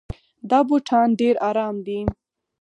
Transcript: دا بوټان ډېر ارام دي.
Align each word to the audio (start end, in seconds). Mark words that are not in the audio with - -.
دا 0.49 0.59
بوټان 0.67 1.07
ډېر 1.19 1.35
ارام 1.49 1.75
دي. 1.85 1.99